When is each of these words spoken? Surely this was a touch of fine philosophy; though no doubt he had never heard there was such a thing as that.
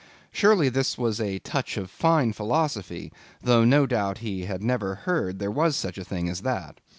Surely 0.31 0.67
this 0.67 0.97
was 0.97 1.21
a 1.21 1.37
touch 1.37 1.77
of 1.77 1.91
fine 1.91 2.33
philosophy; 2.33 3.13
though 3.39 3.63
no 3.63 3.85
doubt 3.85 4.17
he 4.17 4.45
had 4.45 4.63
never 4.63 4.95
heard 5.05 5.37
there 5.37 5.51
was 5.51 5.75
such 5.75 5.99
a 5.99 6.03
thing 6.03 6.27
as 6.27 6.41
that. 6.41 6.79